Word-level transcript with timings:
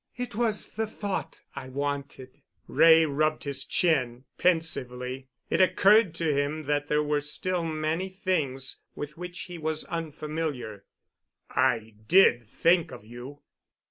"It 0.17 0.33
was 0.33 0.73
the 0.77 0.87
thought 0.87 1.41
I 1.55 1.69
wanted." 1.69 2.41
Wray 2.67 3.05
rubbed 3.05 3.43
his 3.43 3.63
chin 3.63 4.23
pensively. 4.39 5.27
It 5.47 5.61
occurred 5.61 6.15
to 6.15 6.33
him 6.33 6.63
that 6.63 6.87
there 6.87 7.03
were 7.03 7.21
still 7.21 7.63
many 7.63 8.09
things 8.09 8.81
with 8.95 9.15
which 9.15 9.41
he 9.41 9.59
was 9.59 9.83
unfamiliar. 9.83 10.85
"I 11.51 11.93
did 12.07 12.47
think 12.47 12.89
of 12.91 13.05
you." 13.05 13.43